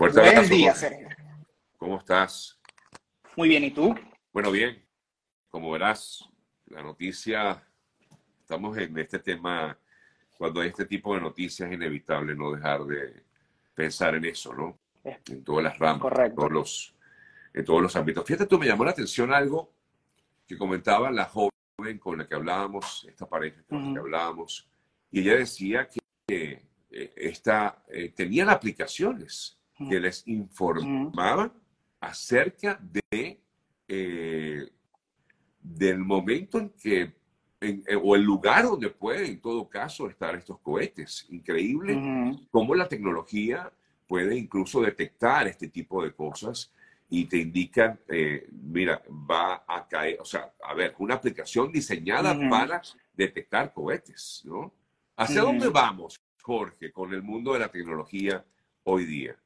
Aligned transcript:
Fuerte 0.00 0.18
Buen 0.20 0.34
abrazo, 0.34 0.54
día, 0.54 0.72
Jorge. 0.72 0.88
Sergio. 0.88 1.08
¿Cómo 1.76 1.98
estás? 1.98 2.58
Muy 3.36 3.50
bien, 3.50 3.64
¿y 3.64 3.70
tú? 3.70 3.94
Bueno, 4.32 4.50
bien. 4.50 4.82
Como 5.50 5.70
verás, 5.72 6.26
la 6.68 6.82
noticia, 6.82 7.62
estamos 8.40 8.78
en 8.78 8.98
este 8.98 9.18
tema, 9.18 9.78
cuando 10.38 10.62
hay 10.62 10.68
este 10.68 10.86
tipo 10.86 11.14
de 11.14 11.20
noticias 11.20 11.68
es 11.68 11.74
inevitable 11.74 12.34
no 12.34 12.50
dejar 12.50 12.86
de 12.86 13.24
pensar 13.74 14.14
en 14.14 14.24
eso, 14.24 14.54
¿no? 14.54 14.78
En 15.04 15.44
todas 15.44 15.64
las 15.64 15.78
ramas, 15.78 15.96
en 15.96 16.00
Correcto. 16.00 16.36
todos 16.36 16.50
los, 16.50 16.94
en 17.52 17.64
todos 17.66 17.82
los 17.82 17.94
ámbitos. 17.94 18.24
Fíjate, 18.24 18.46
tú 18.46 18.58
me 18.58 18.68
llamó 18.68 18.86
la 18.86 18.92
atención 18.92 19.34
algo 19.34 19.70
que 20.48 20.56
comentaba 20.56 21.10
la 21.10 21.26
joven 21.26 21.98
con 21.98 22.16
la 22.16 22.26
que 22.26 22.36
hablábamos, 22.36 23.04
esta 23.06 23.28
pareja 23.28 23.62
con 23.68 23.88
la 23.88 23.92
que 23.92 23.98
hablábamos, 23.98 24.66
y 25.10 25.20
ella 25.20 25.36
decía 25.36 25.86
que 25.86 26.00
eh, 26.88 27.12
esta, 27.16 27.84
eh, 27.86 28.08
tenían 28.16 28.48
aplicaciones 28.48 29.59
que 29.88 30.00
les 30.00 30.26
informaban 30.26 31.52
acerca 32.00 32.78
de 32.80 33.40
eh, 33.88 34.70
del 35.62 35.98
momento 35.98 36.58
en 36.58 36.70
que 36.70 37.12
en- 37.60 37.82
eh, 37.86 37.96
o 38.02 38.14
el 38.16 38.22
lugar 38.22 38.64
donde 38.64 38.88
pueden 38.88 39.26
en 39.26 39.40
todo 39.40 39.68
caso 39.68 40.08
estar 40.08 40.34
estos 40.34 40.58
cohetes. 40.60 41.26
Increíble 41.30 41.94
cómo 42.50 42.74
la 42.74 42.88
tecnología 42.88 43.70
puede 44.06 44.36
incluso 44.36 44.80
detectar 44.80 45.46
este 45.46 45.68
tipo 45.68 46.02
de 46.02 46.12
cosas 46.12 46.72
y 47.08 47.24
te 47.26 47.38
indican, 47.38 47.98
eh, 48.08 48.48
mira, 48.50 49.02
va 49.08 49.64
a 49.66 49.86
caer, 49.88 50.18
o 50.20 50.24
sea, 50.24 50.52
a 50.64 50.74
ver, 50.74 50.94
una 50.98 51.14
aplicación 51.16 51.70
diseñada 51.72 52.34
para 52.48 52.80
detectar 53.14 53.72
cohetes, 53.74 54.42
¿no? 54.44 54.72
¿Hacia 55.16 55.42
dónde 55.42 55.68
vamos, 55.68 56.18
Jorge, 56.40 56.90
con 56.92 57.12
el 57.12 57.22
mundo 57.22 57.52
de 57.52 57.58
la 57.58 57.68
tecnología 57.68 58.44
hoy 58.84 59.04
día? 59.04 59.36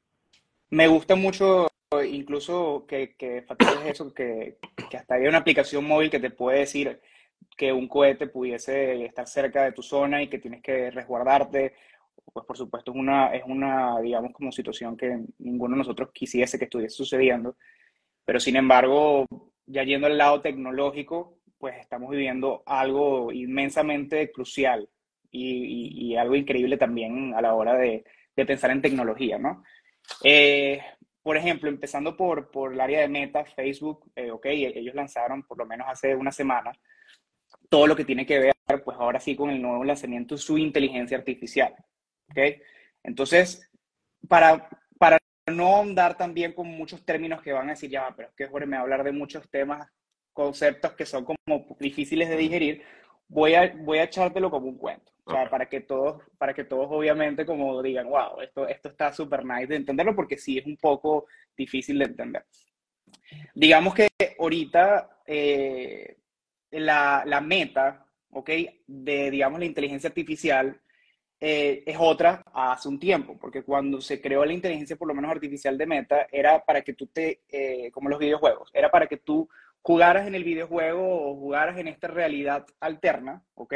Me 0.71 0.87
gusta 0.87 1.15
mucho, 1.15 1.67
incluso 2.07 2.85
que, 2.87 3.15
que 3.15 3.37
enfatices 3.37 3.85
eso, 3.85 4.13
que, 4.13 4.57
que 4.89 4.97
hasta 4.97 5.15
había 5.15 5.29
una 5.29 5.39
aplicación 5.39 5.85
móvil 5.87 6.09
que 6.09 6.19
te 6.19 6.31
puede 6.31 6.59
decir 6.59 6.99
que 7.57 7.71
un 7.73 7.87
cohete 7.87 8.27
pudiese 8.27 9.05
estar 9.05 9.27
cerca 9.27 9.63
de 9.63 9.71
tu 9.73 9.81
zona 9.83 10.21
y 10.23 10.29
que 10.29 10.39
tienes 10.39 10.61
que 10.61 10.91
resguardarte. 10.91 11.75
Pues 12.33 12.45
por 12.45 12.57
supuesto 12.57 12.91
es 12.91 12.97
una, 12.97 13.33
es 13.35 13.43
una, 13.45 13.99
digamos, 14.01 14.33
como 14.33 14.51
situación 14.51 14.97
que 14.97 15.19
ninguno 15.39 15.75
de 15.75 15.79
nosotros 15.79 16.11
quisiese 16.13 16.59
que 16.59 16.65
estuviese 16.65 16.95
sucediendo. 16.97 17.55
Pero 18.25 18.39
sin 18.39 18.55
embargo, 18.55 19.25
ya 19.65 19.83
yendo 19.83 20.07
al 20.07 20.17
lado 20.17 20.41
tecnológico, 20.41 21.39
pues 21.57 21.75
estamos 21.79 22.09
viviendo 22.11 22.63
algo 22.65 23.31
inmensamente 23.31 24.31
crucial 24.31 24.89
y, 25.31 25.65
y- 26.07 26.11
y 26.13 26.17
algo 26.17 26.35
increíble 26.35 26.77
también 26.77 27.33
a 27.35 27.41
la 27.41 27.53
hora 27.55 27.75
de, 27.77 28.03
de 28.35 28.45
pensar 28.45 28.71
en 28.71 28.81
tecnología, 28.81 29.37
¿no? 29.37 29.63
Eh, 30.23 30.81
por 31.21 31.37
ejemplo, 31.37 31.69
empezando 31.69 32.15
por, 32.15 32.51
por 32.51 32.73
el 32.73 32.79
área 32.79 33.01
de 33.01 33.07
Meta, 33.07 33.45
Facebook, 33.45 34.11
eh, 34.15 34.31
ok, 34.31 34.45
ellos 34.45 34.93
lanzaron 34.93 35.43
por 35.43 35.57
lo 35.57 35.65
menos 35.65 35.87
hace 35.89 36.15
una 36.15 36.31
semana 36.31 36.71
todo 37.69 37.87
lo 37.87 37.95
que 37.95 38.05
tiene 38.05 38.25
que 38.25 38.39
ver, 38.39 38.53
pues 38.83 38.97
ahora 38.99 39.19
sí, 39.19 39.35
con 39.35 39.49
el 39.49 39.61
nuevo 39.61 39.83
lanzamiento 39.83 40.35
de 40.35 40.41
su 40.41 40.57
inteligencia 40.57 41.17
artificial, 41.17 41.73
ok. 42.29 42.37
Entonces, 43.03 43.71
para, 44.27 44.69
para 44.97 45.17
no 45.47 45.75
ahondar 45.75 46.17
también 46.17 46.53
con 46.53 46.67
muchos 46.67 47.03
términos 47.05 47.41
que 47.41 47.53
van 47.53 47.67
a 47.69 47.71
decir, 47.73 47.89
ya, 47.89 48.13
pero 48.15 48.29
es 48.29 48.35
que 48.35 48.47
Jorge 48.47 48.67
me 48.67 48.75
va 48.75 48.81
a 48.81 48.83
hablar 48.83 49.03
de 49.03 49.11
muchos 49.11 49.49
temas, 49.49 49.87
conceptos 50.33 50.93
que 50.93 51.05
son 51.05 51.25
como 51.25 51.77
difíciles 51.79 52.29
de 52.29 52.37
digerir, 52.37 52.83
voy 53.27 53.55
a, 53.55 53.73
voy 53.77 53.99
a 53.99 54.03
echártelo 54.03 54.49
como 54.49 54.67
un 54.67 54.77
cuento. 54.77 55.11
O 55.25 55.31
sea, 55.31 55.49
para 55.49 55.67
que 55.67 55.81
todos, 55.81 56.21
para 56.37 56.53
que 56.53 56.65
todos 56.65 56.87
obviamente 56.91 57.45
como 57.45 57.81
digan, 57.81 58.07
wow, 58.07 58.41
esto, 58.41 58.67
esto 58.67 58.89
está 58.89 59.11
súper 59.11 59.43
nice 59.43 59.67
de 59.67 59.77
entenderlo 59.77 60.15
porque 60.15 60.37
sí 60.37 60.59
es 60.59 60.65
un 60.67 60.77
poco 60.77 61.25
difícil 61.57 61.97
de 61.97 62.05
entender. 62.05 62.45
Digamos 63.55 63.95
que 63.95 64.07
ahorita 64.37 65.21
eh, 65.25 66.17
la, 66.71 67.23
la 67.25 67.41
meta, 67.41 68.05
¿ok? 68.29 68.49
De, 68.85 69.31
digamos, 69.31 69.59
la 69.59 69.65
inteligencia 69.65 70.09
artificial 70.09 70.79
eh, 71.39 71.83
es 71.85 71.97
otra 71.99 72.43
hace 72.53 72.87
un 72.87 72.99
tiempo, 72.99 73.37
porque 73.37 73.63
cuando 73.63 73.99
se 73.99 74.21
creó 74.21 74.45
la 74.45 74.53
inteligencia, 74.53 74.95
por 74.95 75.07
lo 75.07 75.13
menos 75.13 75.31
artificial 75.31 75.77
de 75.77 75.85
Meta, 75.85 76.27
era 76.31 76.63
para 76.63 76.81
que 76.81 76.93
tú 76.93 77.07
te, 77.07 77.41
eh, 77.49 77.91
como 77.91 78.09
los 78.09 78.19
videojuegos, 78.19 78.71
era 78.73 78.89
para 78.89 79.07
que 79.07 79.17
tú 79.17 79.47
jugaras 79.85 80.25
en 80.25 80.33
el 80.33 80.43
videojuego 80.43 81.29
o 81.29 81.35
jugaras 81.35 81.77
en 81.77 81.87
esta 81.87 82.07
realidad 82.07 82.65
alterna, 82.79 83.43
¿ok? 83.53 83.75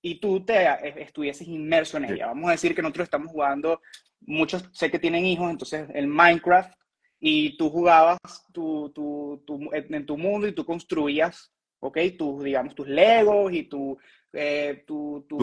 Y 0.00 0.18
tú 0.18 0.42
te 0.46 0.64
eh, 0.64 0.94
estuvieses 0.96 1.46
inmerso 1.46 1.98
en 1.98 2.06
ella. 2.06 2.28
Vamos 2.28 2.48
a 2.48 2.52
decir 2.52 2.74
que 2.74 2.80
nosotros 2.80 3.04
estamos 3.04 3.30
jugando, 3.30 3.82
muchos 4.20 4.64
sé 4.72 4.90
que 4.90 4.98
tienen 4.98 5.26
hijos, 5.26 5.50
entonces 5.50 5.90
el 5.92 6.06
Minecraft, 6.06 6.72
y 7.20 7.54
tú 7.58 7.68
jugabas 7.68 8.18
tu, 8.50 8.90
tu, 8.94 9.42
tu- 9.46 9.68
en 9.74 10.06
tu 10.06 10.16
mundo 10.16 10.46
y 10.48 10.52
tú 10.54 10.64
construías, 10.64 11.52
¿ok? 11.80 11.98
Tus, 12.18 12.42
digamos, 12.42 12.74
tus 12.74 12.88
Legos 12.88 13.52
y 13.52 13.64
tu, 13.64 13.98
eh, 14.32 14.84
tu, 14.86 15.26
tu, 15.28 15.36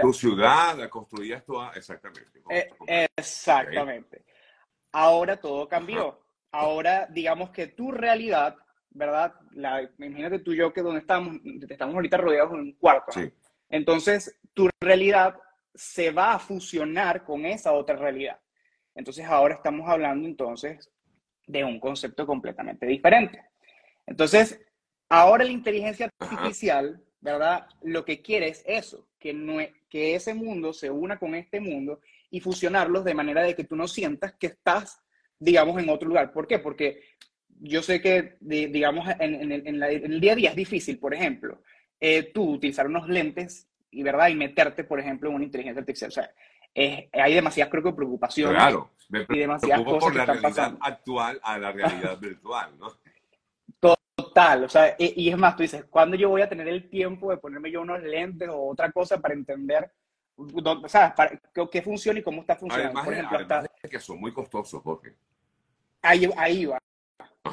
Tu, 0.00 0.12
ciudad 0.12 0.78
la 0.78 0.88
construías 0.88 1.44
toda, 1.44 1.72
exactamente. 1.72 2.40
Eh, 2.50 3.08
exactamente. 3.16 4.24
Ahora 4.92 5.36
todo 5.36 5.68
cambió. 5.68 6.20
Ahora, 6.52 7.06
digamos 7.10 7.50
que 7.50 7.66
tu 7.66 7.90
realidad, 7.90 8.56
¿verdad? 8.96 9.34
La, 9.52 9.88
imagínate 9.98 10.38
tú 10.38 10.52
y 10.52 10.56
yo 10.56 10.72
que 10.72 10.82
donde 10.82 11.00
estamos, 11.00 11.36
estamos 11.68 11.94
ahorita 11.94 12.16
rodeados 12.16 12.52
en 12.54 12.60
un 12.60 12.72
cuarto, 12.72 13.12
¿no? 13.14 13.22
Sí. 13.22 13.32
Entonces, 13.68 14.38
tu 14.54 14.68
realidad 14.80 15.36
se 15.74 16.10
va 16.10 16.32
a 16.32 16.38
fusionar 16.38 17.24
con 17.24 17.44
esa 17.44 17.72
otra 17.72 17.96
realidad. 17.96 18.40
Entonces, 18.94 19.26
ahora 19.26 19.54
estamos 19.54 19.88
hablando 19.88 20.26
entonces 20.26 20.90
de 21.46 21.62
un 21.64 21.78
concepto 21.78 22.26
completamente 22.26 22.86
diferente. 22.86 23.44
Entonces, 24.06 24.58
ahora 25.08 25.44
la 25.44 25.50
inteligencia 25.50 26.10
artificial, 26.18 27.04
¿verdad? 27.20 27.66
Lo 27.82 28.04
que 28.04 28.22
quiere 28.22 28.48
es 28.48 28.64
eso, 28.66 29.08
que, 29.18 29.34
no, 29.34 29.58
que 29.90 30.14
ese 30.14 30.32
mundo 30.32 30.72
se 30.72 30.90
una 30.90 31.18
con 31.18 31.34
este 31.34 31.60
mundo 31.60 32.00
y 32.30 32.40
fusionarlos 32.40 33.04
de 33.04 33.14
manera 33.14 33.42
de 33.42 33.54
que 33.54 33.64
tú 33.64 33.76
no 33.76 33.86
sientas 33.86 34.32
que 34.34 34.46
estás, 34.46 34.98
digamos, 35.38 35.80
en 35.80 35.90
otro 35.90 36.08
lugar. 36.08 36.32
¿Por 36.32 36.46
qué? 36.46 36.58
Porque 36.58 37.02
yo 37.60 37.82
sé 37.82 38.00
que, 38.00 38.36
di- 38.40 38.66
digamos, 38.66 39.06
en, 39.18 39.34
en 39.34 39.52
el- 39.52 39.66
en 39.66 39.78
la- 39.80 39.90
en 39.90 40.12
el 40.12 40.20
día 40.20 40.32
a 40.32 40.36
día 40.36 40.50
es 40.50 40.56
difícil, 40.56 40.98
por 40.98 41.14
ejemplo, 41.14 41.62
eh, 42.00 42.30
tú 42.32 42.50
utilizar 42.54 42.86
unos 42.86 43.08
lentes 43.08 43.68
y, 43.90 44.02
¿verdad? 44.02 44.28
Y 44.28 44.34
meterte, 44.34 44.84
por 44.84 45.00
ejemplo, 45.00 45.28
en 45.30 45.36
una 45.36 45.44
inteligencia 45.44 45.80
artificial. 45.80 46.08
O 46.08 46.12
sea, 46.12 46.30
hay 47.12 47.34
demasiadas, 47.34 47.70
creo 47.70 47.82
que, 47.82 47.92
preocupaciones. 47.92 48.54
Claro, 48.60 48.90
me 49.08 49.24
y 49.30 49.38
demasiadas 49.38 49.84
cosas 49.84 50.00
por 50.00 50.12
que 50.12 50.18
la 50.18 50.24
están 50.24 50.36
realidad 50.42 50.56
pasando. 50.62 50.78
actual 50.82 51.40
a 51.42 51.58
la 51.58 51.72
realidad 51.72 52.18
virtual, 52.20 52.78
¿no? 52.78 52.88
Total, 54.14 54.64
o 54.64 54.68
sea, 54.68 54.94
y, 54.98 55.24
y 55.24 55.28
es 55.30 55.36
más, 55.38 55.56
tú 55.56 55.62
dices, 55.62 55.84
¿cuándo 55.90 56.16
yo 56.16 56.28
voy 56.30 56.42
a 56.42 56.48
tener 56.48 56.68
el 56.68 56.88
tiempo 56.88 57.30
de 57.30 57.36
ponerme 57.38 57.70
yo 57.70 57.82
unos 57.82 58.02
lentes 58.02 58.48
o 58.50 58.68
otra 58.70 58.90
cosa 58.92 59.20
para 59.20 59.34
entender, 59.34 59.90
dónde- 60.36 60.88
¿sabes? 60.88 61.12
Para, 61.14 61.30
qué, 61.54 61.68
qué 61.70 61.82
funciona 61.82 62.18
y 62.18 62.22
cómo 62.22 62.40
está 62.40 62.56
funcionando. 62.56 62.88
Además, 62.98 63.04
Por 63.04 63.12
ejemplo, 63.14 63.36
además 63.38 63.64
hasta 63.64 63.78
de 63.82 63.88
que 63.90 64.00
son 64.00 64.18
muy 64.20 64.32
costosos, 64.32 64.82
Jorge. 64.82 65.14
ahí, 66.02 66.28
ahí 66.36 66.64
va, 66.66 66.78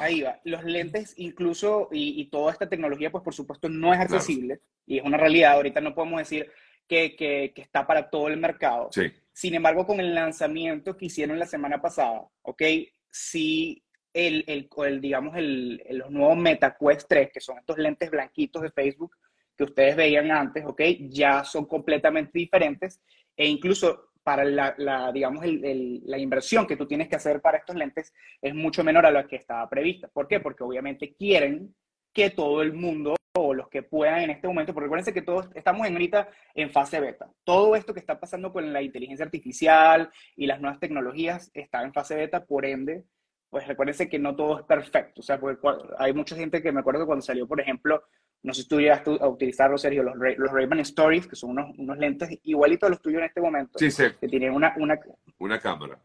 ahí 0.00 0.22
va. 0.22 0.40
Los 0.44 0.64
lentes 0.64 1.14
incluso 1.16 1.88
y, 1.92 2.20
y 2.20 2.26
toda 2.26 2.52
esta 2.52 2.68
tecnología, 2.68 3.10
pues 3.10 3.22
por 3.24 3.34
supuesto 3.34 3.68
no 3.68 3.92
es 3.92 3.98
Claro. 3.98 4.14
accesible 4.16 4.60
y 4.86 4.98
es 4.98 5.04
una 5.04 5.16
realidad. 5.18 5.52
Ahorita 5.52 5.80
no 5.80 5.94
podemos 5.94 6.18
decir 6.18 6.50
que, 6.88 7.16
que, 7.16 7.52
que 7.54 7.62
está 7.62 7.86
para 7.86 8.10
todo 8.10 8.28
el 8.28 8.36
mercado. 8.36 8.88
Sí, 8.92 9.10
Sin 9.32 9.54
embargo, 9.54 9.86
con 9.86 10.00
el 10.00 10.14
lanzamiento 10.14 10.96
que 10.96 11.06
hicieron 11.06 11.38
la 11.38 11.46
semana 11.46 11.80
pasada, 11.80 12.22
¿ok? 12.42 12.62
Sí, 13.10 13.82
el, 14.12 14.44
el, 14.46 14.68
el, 14.86 15.00
digamos, 15.00 15.36
el, 15.36 15.82
el- 15.86 15.98
los 15.98 16.10
nuevos 16.10 16.36
MetaQuest 16.36 17.08
3, 17.08 17.30
que 17.32 17.40
son 17.40 17.58
estos 17.58 17.78
lentes 17.78 18.10
blanquitos 18.10 18.62
de 18.62 18.70
Facebook 18.70 19.16
que 19.56 19.64
ustedes 19.64 19.96
veían 19.96 20.30
antes, 20.30 20.64
¿ok? 20.66 20.80
Ya 21.08 21.44
son 21.44 21.64
completamente 21.66 22.38
diferentes 22.38 23.00
e 23.36 23.46
incluso 23.46 24.10
para 24.24 24.44
la, 24.44 25.12
digamos, 25.12 25.44
la 25.46 26.18
inversión 26.18 26.66
que 26.66 26.76
tú 26.76 26.86
tienes 26.86 27.08
que 27.08 27.16
hacer 27.16 27.40
para 27.40 27.58
estos 27.58 27.76
lentes 27.76 28.12
es 28.42 28.54
mucho 28.54 28.82
menor 28.82 29.06
a 29.06 29.10
la 29.10 29.28
que 29.28 29.36
estaba 29.36 29.68
prevista. 29.68 30.08
¿Por 30.08 30.26
qué? 30.26 30.40
Porque 30.40 30.64
obviamente 30.64 31.14
quieren 31.14 31.74
que 32.12 32.30
todo 32.30 32.62
el 32.62 32.72
mundo 32.72 33.14
o 33.36 33.52
los 33.52 33.68
que 33.68 33.82
puedan 33.82 34.20
en 34.20 34.30
este 34.30 34.46
momento, 34.46 34.72
porque 34.72 34.84
recuérdense 34.84 35.12
que 35.12 35.20
todos 35.20 35.48
estamos 35.54 35.86
en 35.86 35.92
ahorita 35.94 36.28
en 36.54 36.70
fase 36.70 37.00
beta. 37.00 37.28
Todo 37.42 37.74
esto 37.74 37.92
que 37.92 38.00
está 38.00 38.18
pasando 38.18 38.52
con 38.52 38.72
la 38.72 38.80
inteligencia 38.80 39.24
artificial 39.24 40.10
y 40.36 40.46
las 40.46 40.60
nuevas 40.60 40.78
tecnologías 40.78 41.50
está 41.52 41.82
en 41.82 41.92
fase 41.92 42.14
beta, 42.14 42.44
por 42.44 42.64
ende, 42.64 43.04
pues 43.50 43.66
recuérdense 43.66 44.08
que 44.08 44.20
no 44.20 44.36
todo 44.36 44.60
es 44.60 44.64
perfecto. 44.64 45.20
O 45.20 45.24
sea, 45.24 45.38
porque 45.40 45.68
hay 45.98 46.12
mucha 46.12 46.36
gente 46.36 46.62
que 46.62 46.72
me 46.72 46.80
acuerdo 46.80 47.06
cuando 47.06 47.22
salió, 47.22 47.46
por 47.46 47.60
ejemplo, 47.60 48.04
no 48.44 48.52
sé 48.52 48.62
si 48.62 48.68
tú 48.68 48.78
llegaste 48.78 49.10
a 49.20 49.26
utilizarlo, 49.26 49.78
Sergio, 49.78 50.02
los, 50.02 50.18
Ray, 50.18 50.36
los 50.36 50.52
Ray-Ban 50.52 50.80
Stories, 50.80 51.26
que 51.26 51.34
son 51.34 51.50
unos, 51.50 51.76
unos, 51.78 51.96
lentes 51.96 52.28
igualitos 52.42 52.86
a 52.86 52.90
los 52.90 53.00
tuyos 53.00 53.20
en 53.20 53.24
este 53.24 53.40
momento. 53.40 53.78
Sí, 53.78 53.90
sí. 53.90 54.04
Que 54.20 54.28
tienen 54.28 54.52
una, 54.52 54.74
una, 54.76 55.00
una 55.38 55.58
cámara. 55.58 55.98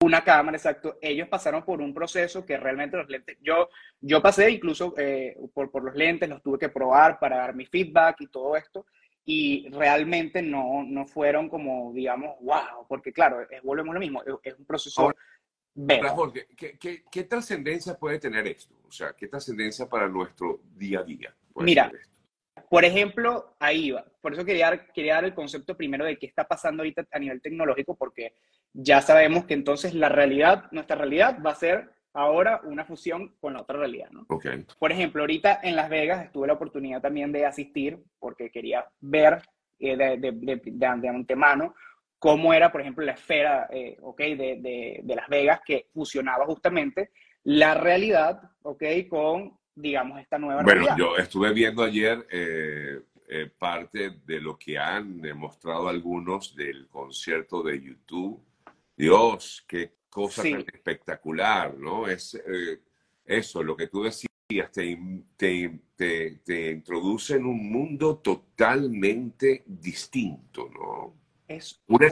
Una 0.00 0.24
cámara, 0.24 0.56
exacto. 0.56 0.96
Ellos 1.02 1.28
pasaron 1.28 1.62
por 1.62 1.82
un 1.82 1.92
proceso 1.92 2.44
que 2.46 2.56
realmente 2.56 2.96
los 2.96 3.06
lentes, 3.08 3.36
yo, 3.42 3.68
yo 4.00 4.22
pasé 4.22 4.50
incluso 4.50 4.94
eh, 4.96 5.36
por, 5.52 5.70
por 5.70 5.84
los 5.84 5.94
lentes, 5.94 6.26
los 6.26 6.42
tuve 6.42 6.58
que 6.58 6.70
probar 6.70 7.18
para 7.18 7.36
dar 7.36 7.54
mi 7.54 7.66
feedback 7.66 8.22
y 8.22 8.28
todo 8.28 8.56
esto, 8.56 8.86
y 9.26 9.68
realmente 9.72 10.40
no, 10.40 10.82
no 10.84 11.06
fueron 11.06 11.50
como, 11.50 11.92
digamos, 11.92 12.34
wow, 12.40 12.86
porque 12.88 13.12
claro, 13.12 13.42
es, 13.42 13.62
volvemos 13.62 13.92
lo 13.92 14.00
mismo, 14.00 14.22
es, 14.24 14.34
es 14.42 14.58
un 14.58 14.64
proceso 14.64 15.02
Ahora, 15.02 16.10
Jorge, 16.10 16.46
¿qué, 16.56 17.04
qué, 17.10 17.24
trascendencia 17.24 17.94
puede 17.94 18.18
tener 18.18 18.46
esto? 18.46 18.74
O 18.86 18.92
sea, 18.92 19.14
¿qué 19.14 19.26
trascendencia 19.26 19.88
para 19.88 20.06
nuestro 20.06 20.60
día 20.76 21.00
a 21.00 21.02
día? 21.02 21.34
Mira, 21.56 21.90
por 22.68 22.84
ejemplo, 22.84 23.54
ahí 23.58 23.90
va. 23.90 24.04
Por 24.20 24.32
eso 24.32 24.44
quería, 24.44 24.86
quería 24.94 25.14
dar 25.14 25.24
el 25.24 25.34
concepto 25.34 25.76
primero 25.76 26.04
de 26.04 26.16
qué 26.16 26.26
está 26.26 26.44
pasando 26.44 26.82
ahorita 26.82 27.06
a 27.10 27.18
nivel 27.18 27.40
tecnológico, 27.40 27.96
porque 27.96 28.34
ya 28.72 29.00
sabemos 29.00 29.44
que 29.44 29.54
entonces 29.54 29.94
la 29.94 30.08
realidad, 30.08 30.64
nuestra 30.70 30.96
realidad 30.96 31.38
va 31.44 31.50
a 31.50 31.56
ser 31.56 31.90
ahora 32.14 32.60
una 32.64 32.84
fusión 32.84 33.34
con 33.40 33.54
la 33.54 33.62
otra 33.62 33.78
realidad, 33.78 34.10
¿no? 34.10 34.26
Okay. 34.28 34.64
Por 34.78 34.92
ejemplo, 34.92 35.22
ahorita 35.22 35.60
en 35.62 35.76
Las 35.76 35.88
Vegas 35.88 36.24
estuve 36.24 36.46
la 36.46 36.52
oportunidad 36.54 37.00
también 37.00 37.32
de 37.32 37.46
asistir 37.46 37.98
porque 38.18 38.50
quería 38.50 38.86
ver 39.00 39.42
eh, 39.78 39.96
de, 39.96 40.16
de, 40.18 40.32
de, 40.32 40.60
de, 40.64 41.08
antemano 41.08 41.74
cómo 42.18 42.54
era, 42.54 42.70
por 42.70 42.80
ejemplo, 42.80 43.04
la 43.04 43.12
esfera 43.12 43.66
eh, 43.70 43.96
okay, 44.00 44.36
de, 44.36 45.02
de, 45.02 45.14
Las 45.14 45.28
Vegas 45.28 45.60
que 45.64 45.88
fusionaba 45.92 46.46
justamente 46.46 47.10
la 47.44 47.74
realidad 47.74 48.40
okay, 48.62 49.08
con, 49.08 49.58
digamos, 49.74 50.20
esta 50.20 50.38
nueva 50.38 50.62
realidad. 50.62 50.96
Bueno, 50.96 51.16
yo 51.16 51.22
estuve 51.22 51.52
viendo 51.52 51.82
ayer 51.82 52.26
eh, 52.30 53.00
eh, 53.28 53.50
parte 53.58 54.10
de 54.24 54.40
lo 54.40 54.58
que 54.58 54.78
han 54.78 55.20
demostrado 55.20 55.88
algunos 55.88 56.54
del 56.54 56.88
concierto 56.88 57.62
de 57.62 57.80
YouTube. 57.80 58.42
Dios, 58.96 59.64
qué 59.66 59.92
cosa 60.08 60.42
tan 60.42 60.60
espectacular, 60.60 61.74
¿no? 61.76 62.06
Es 62.06 62.40
eso, 63.24 63.62
lo 63.62 63.76
que 63.76 63.88
tú 63.88 64.02
decías, 64.02 64.30
te, 64.70 64.98
te, 65.36 65.80
te, 65.96 66.40
te 66.44 66.70
introduce 66.70 67.36
en 67.36 67.46
un 67.46 67.72
mundo 67.72 68.18
totalmente 68.18 69.64
distinto, 69.66 70.68
¿no? 70.68 71.22
es 71.56 71.82
una 71.86 72.08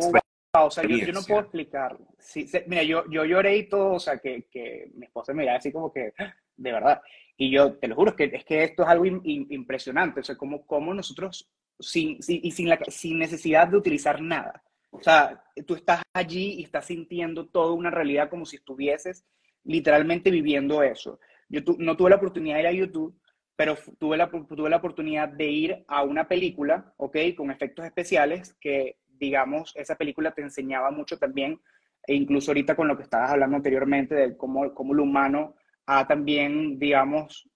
O 0.59 0.71
sea, 0.71 0.85
yo, 0.85 1.13
no 1.13 1.23
puedo 1.23 1.41
explicar. 1.41 1.99
Sí, 2.19 2.51
mira, 2.67 2.83
yo, 2.83 3.05
yo 3.11 3.25
lloré 3.25 3.57
y 3.57 3.69
todo, 3.69 3.95
o 3.95 4.01
sea, 4.01 4.19
que, 4.19 4.47
que 4.51 4.91
mi 4.95 5.07
esposa 5.07 5.33
me 5.33 5.43
miraba 5.43 5.59
así 5.59 5.73
como 5.73 5.93
que. 5.93 6.13
De 6.61 6.73
verdad. 6.73 7.03
Y 7.37 7.51
yo 7.51 7.75
te 7.75 7.89
lo 7.89 7.97
juro, 7.97 8.15
que 8.15 8.25
es 8.25 8.45
que 8.45 8.65
esto 8.65 8.83
es 8.83 8.89
algo 8.89 9.07
impresionante, 9.07 10.21
o 10.21 10.23
sea, 10.23 10.37
como, 10.37 10.67
como 10.67 10.93
nosotros, 10.93 11.51
sin, 11.79 12.19
y 12.27 12.51
sin, 12.51 12.69
la, 12.69 12.79
sin 12.89 13.19
necesidad 13.19 13.69
de 13.69 13.79
utilizar 13.79 14.21
nada. 14.21 14.63
O 14.91 15.03
sea, 15.03 15.43
tú 15.67 15.75
estás 15.75 16.03
allí 16.13 16.55
y 16.59 16.65
estás 16.65 16.87
sintiendo 16.87 17.47
toda 17.47 17.73
una 17.73 17.91
realidad 17.91 18.29
como 18.29 18.45
si 18.45 18.57
estuvieses 18.57 19.25
literalmente 19.65 20.31
viviendo 20.31 20.83
eso. 20.83 21.21
Yo 21.49 21.61
no 21.79 21.97
tuve 21.97 22.11
la 22.11 22.17
oportunidad 22.17 22.57
de 22.57 22.61
ir 22.61 22.67
a 22.67 22.73
YouTube, 22.73 23.19
pero 23.57 23.77
tuve 23.99 24.17
la, 24.17 24.31
tuve 24.31 24.71
la 24.71 24.77
oportunidad 24.77 25.29
de 25.29 25.47
ir 25.47 25.85
a 25.87 26.03
una 26.03 26.29
película, 26.29 26.93
¿ok? 26.97 27.17
Con 27.37 27.51
efectos 27.51 27.85
especiales 27.85 28.55
que 28.61 28.97
digamos, 29.21 29.73
esa 29.77 29.95
película 29.97 30.33
te 30.33 30.41
enseñaba 30.41 30.91
mucho 30.91 31.19
también, 31.19 31.61
e 32.07 32.15
incluso 32.15 32.51
ahorita 32.51 32.75
con 32.75 32.89
lo 32.89 32.97
que 32.97 33.03
estabas 33.03 33.31
hablando 33.31 33.57
anteriormente, 33.57 34.15
de 34.15 34.37
cómo, 34.37 34.75
cómo 34.75 34.95
el 34.95 35.01
humano 35.01 35.55
ha 35.99 36.07
también, 36.07 36.79
digamos, 36.79 37.49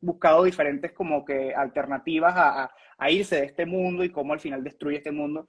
buscado 0.00 0.44
diferentes 0.44 0.92
como 0.92 1.24
que 1.24 1.54
alternativas 1.54 2.34
a, 2.36 2.72
a, 2.96 3.10
irse 3.10 3.36
de 3.36 3.46
este 3.46 3.66
mundo 3.66 4.04
y 4.04 4.10
cómo 4.10 4.32
al 4.32 4.40
final 4.40 4.64
destruye 4.64 4.98
este 4.98 5.12
mundo. 5.12 5.48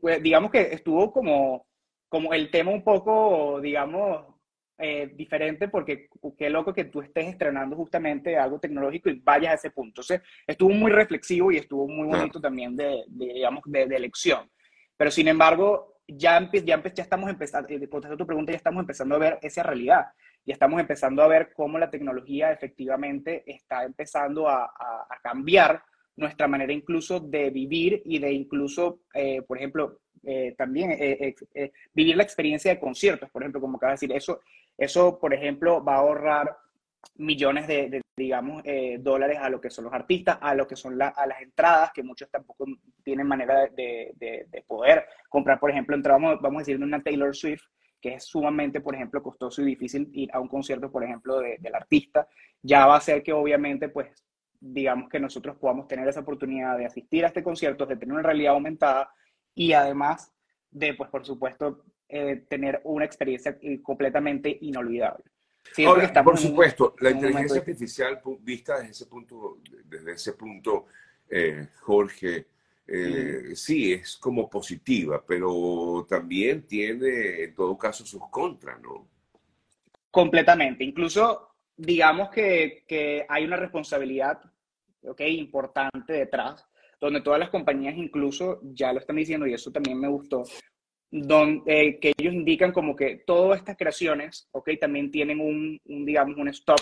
Pues, 0.00 0.22
digamos 0.22 0.50
que 0.50 0.60
estuvo 0.72 1.12
como, 1.12 1.66
como 2.08 2.32
el 2.32 2.50
tema 2.50 2.70
un 2.70 2.84
poco, 2.84 3.60
digamos, 3.60 4.36
eh, 4.78 5.10
diferente 5.14 5.68
porque 5.68 6.06
qué 6.36 6.50
loco 6.50 6.74
que 6.74 6.84
tú 6.84 7.00
estés 7.00 7.28
estrenando 7.28 7.76
justamente 7.76 8.36
algo 8.36 8.60
tecnológico 8.60 9.08
y 9.08 9.20
vayas 9.20 9.52
a 9.52 9.54
ese 9.54 9.70
punto. 9.70 10.02
Entonces, 10.02 10.20
estuvo 10.46 10.70
muy 10.70 10.92
reflexivo 10.92 11.50
y 11.50 11.56
estuvo 11.56 11.88
muy 11.88 12.06
bonito 12.08 12.40
también 12.40 12.76
de, 12.76 13.04
digamos, 13.08 13.62
de, 13.64 13.82
elección. 13.84 14.50
Pero 14.96 15.10
sin 15.10 15.28
embargo, 15.28 15.96
ya, 16.06 16.50
ya, 16.52 16.82
ya 16.82 17.02
estamos 17.02 17.30
empezando, 17.30 17.68
eh, 17.70 17.88
contestando 17.88 18.18
tu 18.18 18.26
pregunta, 18.26 18.52
ya 18.52 18.58
estamos 18.58 18.80
empezando 18.80 19.14
a 19.14 19.18
ver 19.18 19.38
esa 19.42 19.62
realidad. 19.62 20.06
Ya 20.46 20.54
estamos 20.54 20.80
empezando 20.80 21.22
a 21.22 21.28
ver 21.28 21.52
cómo 21.52 21.78
la 21.78 21.90
tecnología 21.90 22.52
efectivamente 22.52 23.42
está 23.46 23.84
empezando 23.84 24.48
a, 24.48 24.64
a, 24.64 25.18
cambiar 25.22 25.82
nuestra 26.16 26.48
manera 26.48 26.72
incluso 26.72 27.20
de 27.20 27.50
vivir 27.50 28.00
y 28.04 28.18
de 28.18 28.32
incluso, 28.32 29.00
eh, 29.12 29.42
por 29.42 29.58
ejemplo, 29.58 30.00
también 30.56 30.90
vivir 31.94 32.16
la 32.16 32.24
experiencia 32.24 32.72
de 32.72 32.80
conciertos, 32.80 33.30
por 33.30 33.42
ejemplo, 33.42 33.60
como 33.60 33.76
acaba 33.76 33.92
de 33.92 33.94
decir, 33.94 34.12
eso 34.12 34.40
eso, 34.76 35.18
por 35.18 35.32
ejemplo, 35.32 35.82
va 35.82 35.94
a 35.94 35.98
ahorrar 35.98 36.56
millones 37.16 37.66
de, 37.66 38.02
digamos, 38.16 38.62
eh, 38.64 38.98
dólares 39.00 39.38
a 39.40 39.48
lo 39.48 39.60
que 39.60 39.70
son 39.70 39.84
los 39.84 39.94
artistas, 39.94 40.38
a 40.40 40.54
lo 40.54 40.66
que 40.66 40.76
son 40.76 41.00
a 41.00 41.26
las 41.26 41.40
entradas, 41.40 41.92
que 41.94 42.02
muchos 42.02 42.30
tampoco 42.30 42.66
tienen 43.02 43.26
manera 43.26 43.68
de, 43.68 44.12
de 44.18 44.64
poder 44.66 45.06
comprar, 45.28 45.58
por 45.58 45.70
ejemplo, 45.70 45.96
entramos, 45.96 46.40
vamos 46.40 46.58
a 46.58 46.62
decir, 46.62 46.76
en 46.76 46.82
una 46.82 47.02
Taylor 47.02 47.34
Swift, 47.34 47.62
que 48.06 48.14
es 48.14 48.24
sumamente, 48.24 48.80
por 48.80 48.94
ejemplo, 48.94 49.20
costoso 49.20 49.62
y 49.62 49.64
difícil 49.64 50.08
ir 50.12 50.30
a 50.32 50.38
un 50.38 50.46
concierto, 50.46 50.92
por 50.92 51.02
ejemplo, 51.02 51.40
del 51.40 51.74
artista, 51.74 52.28
ya 52.62 52.86
va 52.86 52.96
a 52.96 53.00
ser 53.00 53.20
que 53.20 53.32
obviamente, 53.32 53.88
pues, 53.88 54.24
digamos 54.60 55.08
que 55.08 55.18
nosotros 55.18 55.56
podamos 55.56 55.88
tener 55.88 56.06
esa 56.06 56.20
oportunidad 56.20 56.78
de 56.78 56.86
asistir 56.86 57.24
a 57.24 57.28
este 57.28 57.42
concierto, 57.42 57.84
de 57.84 57.96
tener 57.96 58.12
una 58.12 58.22
realidad 58.22 58.52
aumentada 58.52 59.10
y 59.56 59.72
además 59.72 60.32
de, 60.70 60.94
pues, 60.94 61.10
por 61.10 61.26
supuesto, 61.26 61.84
eh, 62.08 62.44
tener 62.48 62.80
una 62.84 63.04
experiencia 63.04 63.58
completamente 63.82 64.56
inolvidable. 64.60 65.24
por 66.22 66.38
supuesto, 66.38 66.94
la 67.00 67.10
inteligencia 67.10 67.58
artificial 67.58 68.20
vista 68.38 68.76
desde 68.76 68.90
ese 68.90 69.06
punto, 69.06 69.58
desde 69.84 70.12
ese 70.12 70.34
punto, 70.34 70.86
eh, 71.28 71.70
Jorge, 71.80 72.46
eh, 72.88 73.54
sí, 73.54 73.92
es 73.92 74.16
como 74.16 74.48
positiva, 74.48 75.24
pero 75.26 76.06
también 76.08 76.66
tiene 76.66 77.44
en 77.44 77.54
todo 77.54 77.76
caso 77.76 78.06
sus 78.06 78.22
contras, 78.30 78.80
¿no? 78.80 79.08
Completamente. 80.10 80.84
Incluso, 80.84 81.56
digamos 81.76 82.30
que, 82.30 82.84
que 82.86 83.26
hay 83.28 83.44
una 83.44 83.56
responsabilidad 83.56 84.40
okay, 85.02 85.38
importante 85.38 86.12
detrás, 86.12 86.64
donde 87.00 87.20
todas 87.20 87.40
las 87.40 87.50
compañías 87.50 87.96
incluso 87.96 88.60
ya 88.62 88.92
lo 88.92 89.00
están 89.00 89.16
diciendo 89.16 89.46
y 89.46 89.54
eso 89.54 89.70
también 89.70 89.98
me 89.98 90.08
gustó, 90.08 90.44
donde, 91.10 91.62
eh, 91.66 91.98
que 92.00 92.12
ellos 92.16 92.34
indican 92.34 92.72
como 92.72 92.96
que 92.96 93.22
todas 93.26 93.58
estas 93.58 93.76
creaciones, 93.76 94.48
ok, 94.52 94.70
también 94.80 95.10
tienen 95.10 95.40
un, 95.40 95.80
digamos, 95.84 96.36
un 96.36 96.48
stop 96.48 96.80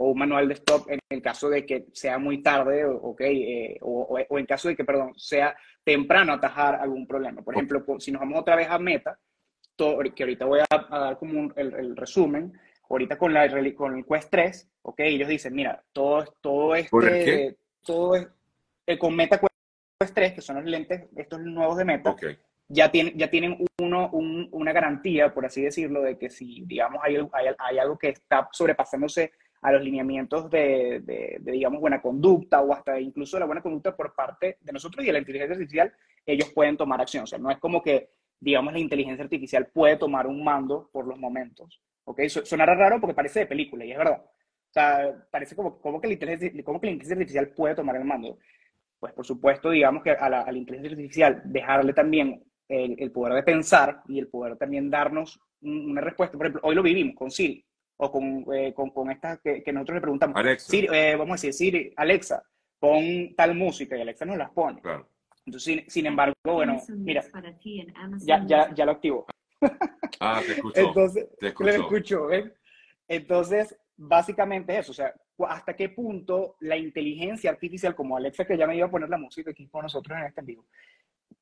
o 0.00 0.10
un 0.10 0.18
manual 0.18 0.46
de 0.46 0.54
stop 0.54 0.88
en 0.90 1.00
el 1.08 1.20
caso 1.20 1.50
de 1.50 1.66
que 1.66 1.86
sea 1.92 2.18
muy 2.18 2.40
tarde, 2.40 2.84
ok, 2.84 3.20
eh, 3.20 3.78
o, 3.80 4.16
o, 4.28 4.38
en 4.38 4.46
caso 4.46 4.68
de 4.68 4.76
que, 4.76 4.84
perdón, 4.84 5.12
sea 5.16 5.56
temprano 5.82 6.32
atajar 6.32 6.76
algún 6.76 7.06
problema. 7.06 7.42
Por 7.42 7.54
ejemplo, 7.54 7.84
si 7.98 8.12
nos 8.12 8.20
vamos 8.20 8.40
otra 8.40 8.54
vez 8.54 8.68
a 8.70 8.78
Meta, 8.78 9.18
que 9.76 10.22
ahorita 10.22 10.44
voy 10.44 10.60
a, 10.60 10.98
dar 10.98 11.18
como 11.18 11.52
el, 11.56 11.96
resumen, 11.96 12.52
ahorita 12.88 13.18
con, 13.18 13.34
la, 13.34 13.48
con 13.74 13.96
el 13.96 14.06
Quest 14.06 14.30
3, 14.30 14.70
ok, 14.82 15.00
ellos 15.00 15.28
dicen, 15.28 15.54
mira, 15.54 15.82
todo, 15.92 16.24
todo 16.40 16.74
este, 16.76 17.56
todo 17.82 18.14
es, 18.14 18.28
eh, 18.86 18.98
con 18.98 19.16
Meta 19.16 19.40
Quest 19.40 20.14
3, 20.14 20.32
que 20.32 20.40
son 20.40 20.56
los 20.56 20.64
lentes, 20.64 21.06
estos 21.16 21.40
nuevos 21.40 21.76
de 21.76 21.84
Meta, 21.84 22.10
okay 22.10 22.38
ya, 22.68 22.90
tienen 22.90 23.16
ya 23.16 23.30
tienen 23.30 23.56
uno, 23.80 24.10
una 24.12 24.72
garantía, 24.72 25.32
por 25.32 25.46
así 25.46 25.62
decirlo, 25.62 26.02
de 26.02 26.18
que 26.18 26.30
si, 26.30 26.62
digamos, 26.66 27.00
hay, 27.02 27.16
hay, 27.32 27.78
algo 27.78 27.98
que 27.98 28.10
está 28.10 28.48
sobrepasándose 28.52 29.32
a 29.60 29.72
los 29.72 29.82
lineamientos 29.82 30.50
de, 30.50 31.00
de, 31.00 31.52
digamos, 31.52 31.80
buena 31.80 32.00
conducta 32.00 32.60
o 32.60 32.72
hasta 32.72 33.00
incluso 33.00 33.38
la 33.38 33.46
buena 33.46 33.62
conducta 33.62 33.96
por 33.96 34.14
parte 34.14 34.58
de 34.60 34.72
nosotros 34.72 35.04
y 35.04 35.08
de 35.08 35.12
la 35.12 35.18
inteligencia 35.18 35.54
artificial, 35.54 35.92
ellos 36.24 36.50
pueden 36.52 36.76
tomar 36.76 37.00
acción. 37.00 37.24
O 37.24 37.26
sea, 37.26 37.38
no 37.38 37.50
es 37.50 37.58
como 37.58 37.82
que, 37.82 38.10
digamos, 38.40 38.72
la 38.72 38.78
inteligencia 38.78 39.24
artificial 39.24 39.66
puede 39.66 39.96
tomar 39.96 40.26
un 40.26 40.42
mando 40.44 40.88
por 40.92 41.06
los 41.06 41.18
momentos. 41.18 41.82
¿Ok? 42.04 42.22
Sonará 42.28 42.74
raro 42.74 43.00
porque 43.00 43.14
parece 43.14 43.40
de 43.40 43.46
película 43.46 43.84
y 43.84 43.92
es 43.92 43.98
verdad. 43.98 44.22
O 44.24 44.72
sea, 44.72 45.26
parece 45.30 45.56
como, 45.56 45.80
como, 45.80 46.00
que, 46.00 46.06
la 46.08 46.14
inteligencia, 46.14 46.64
como 46.64 46.80
que 46.80 46.86
la 46.86 46.92
inteligencia 46.92 47.22
artificial 47.22 47.48
puede 47.48 47.74
tomar 47.74 47.96
el 47.96 48.04
mando. 48.04 48.38
Pues, 48.98 49.12
por 49.12 49.26
supuesto, 49.26 49.70
digamos 49.70 50.02
que 50.02 50.10
a 50.10 50.28
la, 50.28 50.42
a 50.42 50.52
la 50.52 50.58
inteligencia 50.58 50.90
artificial 50.90 51.42
dejarle 51.44 51.92
también 51.92 52.42
el, 52.68 53.10
poder 53.12 53.34
de 53.34 53.42
pensar 53.42 54.02
y 54.08 54.18
el 54.18 54.28
poder 54.28 54.56
también 54.56 54.90
darnos 54.90 55.40
una 55.60 56.00
respuesta. 56.00 56.36
Por 56.36 56.46
ejemplo, 56.46 56.62
hoy 56.64 56.74
lo 56.74 56.82
vivimos 56.82 57.16
con 57.16 57.30
Siri 57.30 57.64
o 57.98 58.10
con, 58.10 58.44
eh, 58.54 58.72
con, 58.72 58.90
con 58.90 59.10
estas 59.10 59.40
que, 59.40 59.62
que, 59.62 59.72
nosotros 59.72 59.96
le 59.96 60.00
preguntamos. 60.00 60.36
Alexa. 60.36 60.70
Siri, 60.70 60.88
eh, 60.92 61.16
vamos 61.16 61.32
a 61.32 61.34
decir, 61.34 61.52
Siri, 61.52 61.92
Alexa, 61.96 62.42
pon 62.78 63.34
tal 63.36 63.54
música 63.54 63.96
y 63.96 64.00
Alexa 64.00 64.24
nos 64.24 64.38
las 64.38 64.50
pone. 64.50 64.80
Claro. 64.80 65.08
Entonces, 65.44 65.84
sin, 65.88 66.06
embargo, 66.06 66.34
bueno, 66.44 66.80
mira, 66.88 67.24
ya, 68.18 68.44
ya, 68.46 68.74
ya 68.74 68.84
lo 68.84 68.92
activo. 68.92 69.26
Ah, 70.20 70.40
te 70.44 70.52
escucho. 70.52 70.80
Entonces, 70.80 71.28
te 71.38 71.46
escucho. 71.48 71.70
escucho 71.70 72.28
Entonces, 73.06 73.78
básicamente 73.96 74.76
eso, 74.76 74.90
o 74.90 74.94
sea, 74.94 75.14
hasta 75.46 75.76
qué 75.76 75.90
punto 75.90 76.56
la 76.60 76.76
inteligencia 76.76 77.50
artificial, 77.50 77.94
como 77.94 78.16
Alexa, 78.16 78.44
que 78.44 78.56
ya 78.56 78.66
me 78.66 78.76
iba 78.76 78.86
a 78.86 78.90
poner 78.90 79.08
la 79.08 79.18
música 79.18 79.52
aquí 79.52 79.68
con 79.68 79.82
nosotros 79.82 80.18
en 80.18 80.24
este 80.24 80.42
vivo, 80.42 80.66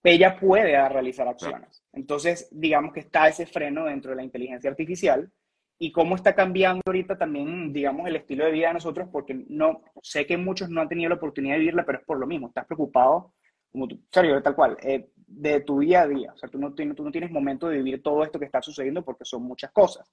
ella 0.02 0.38
puede 0.38 0.88
realizar 0.90 1.26
acciones. 1.26 1.82
Entonces, 1.92 2.48
digamos 2.50 2.92
que 2.92 3.00
está 3.00 3.28
ese 3.28 3.46
freno 3.46 3.86
dentro 3.86 4.10
de 4.10 4.16
la 4.16 4.24
inteligencia 4.24 4.68
artificial 4.68 5.32
y 5.78 5.92
cómo 5.92 6.14
está 6.14 6.34
cambiando 6.34 6.82
ahorita 6.86 7.18
también, 7.18 7.72
digamos, 7.72 8.08
el 8.08 8.16
estilo 8.16 8.44
de 8.44 8.52
vida 8.52 8.68
de 8.68 8.74
nosotros, 8.74 9.08
porque 9.12 9.34
no 9.48 9.82
sé 10.02 10.26
que 10.26 10.36
muchos 10.36 10.70
no 10.70 10.80
han 10.80 10.88
tenido 10.88 11.10
la 11.10 11.16
oportunidad 11.16 11.54
de 11.54 11.60
vivirla, 11.60 11.84
pero 11.84 11.98
es 11.98 12.04
por 12.04 12.18
lo 12.18 12.26
mismo. 12.26 12.48
Estás 12.48 12.66
preocupado, 12.66 13.34
como 13.70 13.86
tú, 13.86 14.00
serio, 14.10 14.42
tal 14.42 14.54
cual. 14.54 14.76
Eh, 14.82 15.10
de 15.26 15.60
tu 15.60 15.80
día 15.80 16.02
a 16.02 16.08
día. 16.08 16.32
O 16.32 16.38
sea, 16.38 16.48
tú 16.48 16.58
no, 16.58 16.72
tú 16.72 17.04
no 17.04 17.10
tienes 17.10 17.30
momento 17.30 17.68
de 17.68 17.78
vivir 17.78 18.02
todo 18.02 18.22
esto 18.22 18.38
que 18.38 18.46
está 18.46 18.62
sucediendo 18.62 19.04
porque 19.04 19.24
son 19.24 19.42
muchas 19.42 19.70
cosas. 19.72 20.10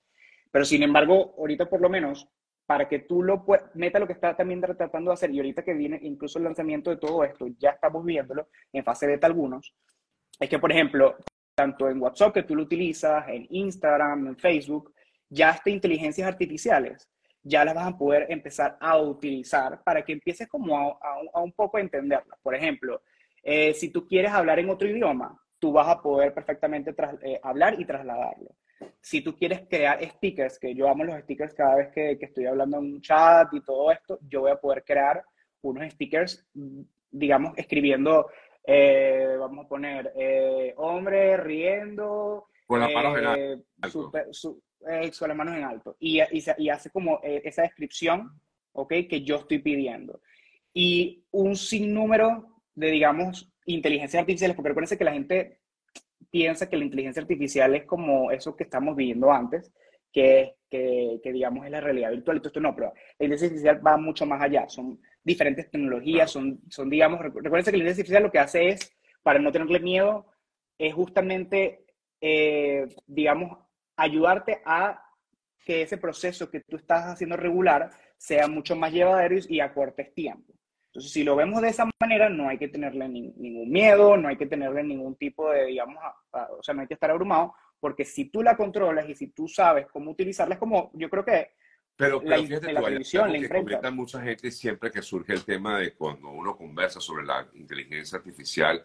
Pero 0.52 0.66
sin 0.66 0.84
embargo, 0.84 1.34
ahorita 1.38 1.70
por 1.70 1.80
lo 1.80 1.90
menos, 1.90 2.28
para 2.66 2.88
que 2.88 3.00
tú 3.00 3.24
lo 3.24 3.46
meta 3.74 4.00
lo 4.00 4.08
que 4.08 4.14
está 4.14 4.36
también 4.36 4.62
tratando 4.62 5.12
de 5.12 5.14
hacer, 5.14 5.32
y 5.32 5.38
ahorita 5.38 5.64
que 5.64 5.74
viene 5.74 6.00
incluso 6.02 6.40
el 6.40 6.46
lanzamiento 6.46 6.90
de 6.90 6.98
todo 6.98 7.24
esto, 7.24 7.48
ya 7.58 7.72
estamos 7.72 8.04
viéndolo 8.04 8.50
en 8.72 8.84
fase 8.84 9.08
beta 9.08 9.28
algunos, 9.28 9.74
es 10.40 10.50
que, 10.50 10.60
por 10.60 10.72
ejemplo, 10.72 11.16
tanto 11.56 11.90
en 11.90 12.02
WhatsApp 12.02 12.34
que 12.34 12.44
tú 12.44 12.56
lo 12.56 12.64
utilizas, 12.64 13.28
en 13.30 13.48
Instagram, 13.50 14.28
en 14.28 14.38
Facebook, 14.38 14.93
ya 15.34 15.50
estas 15.52 15.74
inteligencias 15.74 16.28
artificiales 16.28 17.10
ya 17.44 17.66
las 17.66 17.76
vas 17.76 17.88
a 17.88 17.98
poder 17.98 18.26
empezar 18.30 18.78
a 18.80 18.98
utilizar 18.98 19.84
para 19.84 20.04
que 20.04 20.14
empieces 20.14 20.48
como 20.48 20.98
a, 21.02 21.42
un 21.42 21.52
poco 21.52 21.78
a 21.78 21.82
entenderlas. 21.82 22.40
Por 22.42 22.56
ejemplo, 22.56 23.02
eh, 23.44 23.74
si 23.74 23.90
tú 23.90 24.08
quieres 24.08 24.32
hablar 24.32 24.60
en 24.60 24.70
otro 24.70 24.88
idioma, 24.88 25.38
tú 25.60 25.74
vas 25.74 25.90
a 25.90 26.02
poder 26.02 26.34
perfectamente 26.34 26.96
eh, 27.22 27.40
hablar 27.44 27.80
y 27.80 27.86
trasladarlo. 27.86 28.56
Si 29.02 29.22
tú 29.22 29.36
quieres 29.36 29.62
crear 29.70 30.02
stickers, 30.04 30.58
que 30.58 30.74
yo 30.74 30.88
amo 30.88 31.04
los 31.04 31.20
stickers 31.22 31.54
cada 31.54 31.76
vez 31.76 31.92
que, 31.94 32.18
que 32.18 32.26
estoy 32.26 32.46
hablando 32.46 32.78
en 32.78 32.94
un 32.94 33.02
chat 33.02 33.54
y 33.54 33.62
todo 33.62 33.92
esto, 33.92 34.20
yo 34.28 34.42
voy 34.42 34.52
a 34.52 34.60
poder 34.60 34.84
crear 34.84 35.24
unos 35.62 35.92
stickers, 35.94 36.46
digamos, 37.10 37.54
escribiendo, 37.58 38.30
eh, 38.66 39.36
vamos 39.40 39.66
a 39.66 39.70
poner, 39.70 40.14
hombre 40.78 41.38
riendo. 41.38 42.48
Con 42.68 42.80
las 42.80 42.92
manos 42.94 43.18
en 43.18 43.64
alto. 44.88 45.20
con 45.20 45.28
las 45.28 45.38
manos 45.38 45.56
en 45.56 45.64
alto. 45.64 45.96
Y, 46.00 46.22
y, 46.22 46.44
y 46.58 46.70
hace 46.70 46.90
como 46.90 47.20
esa 47.24 47.64
descripción, 47.64 48.40
¿ok? 48.74 48.94
Que 49.10 49.24
yo 49.24 49.38
estoy 49.38 49.60
pidiendo. 49.60 50.22
Y 50.74 51.24
un 51.32 51.56
sinnúmero 51.56 52.62
de, 52.76 52.92
digamos, 52.92 53.52
inteligencia 53.66 54.20
artificial, 54.20 54.56
porque 54.56 54.70
recuerden 54.70 54.98
que 54.98 55.06
la 55.06 55.14
gente 55.14 55.60
piensa 56.32 56.70
que 56.70 56.78
la 56.78 56.86
inteligencia 56.86 57.22
artificial 57.22 57.76
es 57.76 57.86
como 57.86 58.32
eso 58.32 58.56
que 58.56 58.64
estamos 58.64 58.96
viviendo 58.96 59.32
antes, 59.32 59.72
que, 60.12 60.56
que, 60.70 61.20
que 61.24 61.32
digamos 61.32 61.66
es 61.66 61.72
la 61.72 61.82
realidad 61.82 62.12
virtual 62.12 62.40
todo 62.40 62.48
esto 62.50 62.60
no, 62.60 62.76
pero 62.76 62.94
la 63.20 63.26
inteligencia 63.26 63.48
artificial 63.48 63.86
va 63.86 63.98
mucho 63.98 64.26
más 64.26 64.42
allá, 64.42 64.68
son 64.68 65.00
diferentes 65.24 65.70
tecnologías, 65.70 66.32
son, 66.32 66.62
son 66.70 66.90
digamos, 66.90 67.20
recuerden 67.20 67.52
que 67.52 67.72
la 67.72 67.78
inteligencia 67.78 68.02
artificial 68.02 68.24
lo 68.24 68.32
que 68.32 68.40
hace 68.40 68.70
es, 68.70 68.92
para 69.22 69.40
no 69.40 69.52
tenerle 69.52 69.80
miedo, 69.80 70.26
es 70.78 70.94
justamente, 70.94 71.86
eh, 72.20 72.88
digamos, 73.06 73.60
ayudarte 73.96 74.62
a 74.66 75.04
que 75.66 75.82
ese 75.82 75.98
proceso 75.98 76.50
que 76.50 76.62
tú 76.62 76.76
estás 76.76 77.06
haciendo 77.06 77.38
regular 77.38 77.90
sea 78.18 78.48
mucho 78.48 78.76
más 78.76 78.92
llevadero 78.92 79.36
y 79.48 79.60
acortes 79.60 80.14
tiempo. 80.14 80.54
Entonces, 80.88 81.12
si 81.12 81.24
lo 81.24 81.36
vemos 81.36 81.62
de 81.62 81.70
esa 81.70 81.90
manera, 82.00 82.30
no 82.30 82.50
hay 82.50 82.58
que 82.58 82.68
tenerle 82.68 83.10
ningún 83.10 83.72
miedo, 83.72 84.16
no 84.16 84.28
hay 84.28 84.38
que 84.38 84.46
tenerle 84.46 84.84
ningún 84.84 85.16
tipo 85.16 85.50
de, 85.50 85.66
digamos, 85.66 85.98
o 86.32 86.62
sea, 86.62 86.76
no 86.76 86.82
hay 86.82 86.88
que 86.88 86.94
estar 86.94 87.10
abrumado, 87.10 87.56
porque 87.80 88.06
si 88.06 88.26
tú 88.26 88.44
la 88.44 88.56
controlas 88.56 89.10
y 89.10 89.16
si 89.16 89.28
tú 89.28 89.48
sabes 89.48 89.88
cómo 89.88 90.12
utilizarla, 90.12 90.54
es 90.54 90.60
como, 90.60 90.92
yo 90.94 91.10
creo 91.10 91.26
que 91.26 91.54
pero, 91.96 92.22
la, 92.24 92.38
fíjate 92.38 92.74
la 92.74 92.82
televisión, 92.82 93.32
la 93.32 93.82
que 93.82 93.92
mucha 93.92 94.22
gente 94.22 94.50
siempre 94.52 94.92
que 94.92 95.02
surge 95.02 95.34
el 95.34 95.46
tema 95.46 95.80
de 95.80 95.94
cuando 95.94 96.30
uno 96.30 96.56
conversa 96.56 97.00
sobre 97.00 97.26
la 97.26 97.48
inteligencia 97.54 98.18
artificial, 98.18 98.84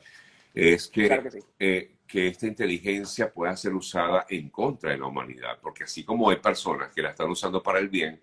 es 0.58 0.88
que, 0.88 1.08
que, 1.08 1.42
eh, 1.60 1.96
que, 2.06 2.26
esta 2.26 2.46
inteligencia 2.48 3.32
pueda 3.32 3.56
ser 3.56 3.74
usada 3.74 4.26
en 4.28 4.50
contra 4.50 4.90
de 4.90 4.98
la 4.98 5.06
humanidad, 5.06 5.58
porque 5.62 5.84
así 5.84 6.04
como 6.04 6.30
hay 6.30 6.36
personas 6.36 6.92
que 6.92 7.00
la 7.00 7.10
están 7.10 7.30
usando 7.30 7.62
para 7.62 7.78
el 7.78 7.88
bien, 7.88 8.20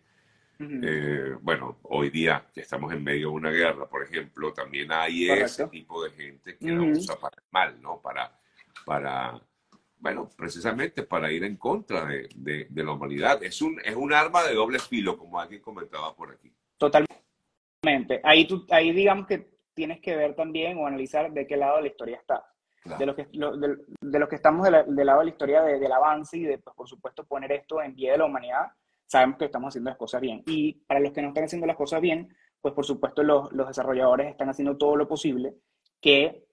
eh, 0.60 1.36
bueno, 1.42 1.80
hoy 1.84 2.10
día 2.10 2.46
que 2.54 2.62
estamos 2.62 2.92
en 2.94 3.04
medio 3.04 3.30
de 3.30 3.34
una 3.36 3.51
guerra, 3.51 3.88
por 3.88 4.04
ejemplo, 4.04 4.54
también 4.54 4.92
hay 4.92 5.30
ese 5.30 5.68
tipo 5.68 6.04
de 6.04 6.12
gente 6.12 6.58
que 6.58 6.72
la 6.72 6.82
usa 6.82 7.15
para 7.18 7.38
el 7.38 7.44
mal, 7.51 7.82
¿no? 7.82 8.01
Para, 8.01 8.38
para, 8.86 9.42
bueno, 9.98 10.30
precisamente 10.36 11.04
para 11.04 11.32
ir 11.32 11.46
en 11.46 11.56
contra 11.56 12.06
de, 12.06 12.30
de, 12.70 12.84
la 12.84 12.92
humanidad. 12.92 13.44
Es 13.44 13.62
un, 13.62 13.80
es 13.84 13.96
un 13.96 14.13
arma 14.13 14.44
de 14.44 14.56
doble 14.56 14.80
filo, 14.80 15.18
como 15.18 15.39
alguien 15.39 15.62
comentaba 15.62 16.15
por 16.15 16.32
aquí. 16.32 16.54
Totalmente. 16.77 18.22
Ahí, 18.24 18.46
tú, 18.46 18.65
ahí 18.70 18.92
digamos 18.94 19.27
que 19.27 19.55
tienes 19.75 20.01
que 20.01 20.15
ver 20.15 20.34
también 20.36 20.77
o 20.77 20.88
analizar 20.88 21.32
de 21.32 21.46
qué 21.46 21.58
lado 21.58 21.75
de 21.77 21.84
la 21.84 21.88
historia 21.89 22.17
está. 22.17 22.44
De, 22.98 23.05
los 23.05 23.15
que, 23.15 23.25
de, 23.25 23.77
de, 24.00 24.27
que 24.27 24.36
estamos 24.36 24.63
del 24.63 25.05
lado 25.05 25.20
de 25.20 25.25
la 25.25 25.32
historia 25.32 25.62
del 25.63 25.91
avance 25.91 26.38
y 26.38 26.44
de, 26.44 26.60
pues, 26.60 26.75
por 26.75 26.88
supuesto, 26.88 27.25
poner 27.25 27.51
esto 27.51 27.82
en 27.82 27.96
pie 27.96 28.12
de 28.12 28.20
la 28.20 28.25
humanidad 28.25 28.67
sabemos 29.08 29.38
que 29.38 29.46
estamos 29.46 29.70
haciendo 29.70 29.89
las 29.89 29.98
cosas 29.98 30.22
bien. 30.22 30.44
Y 30.48 30.74
para 30.74 31.00
los 31.00 31.12
que 31.12 31.22
no 31.22 31.29
están 31.29 31.46
haciendo 31.46 31.67
las 31.67 31.75
cosas 31.75 32.01
bien, 32.01 32.36
pues 32.62 32.74
por 32.74 32.86
supuesto 32.86 33.24
los, 33.24 33.51
los 33.53 33.67
desarrolladores 33.67 34.27
están 34.27 34.50
haciendo 34.50 34.77
todo 34.77 34.96
lo 34.96 35.08
posible 35.08 35.55
que, 36.01 36.46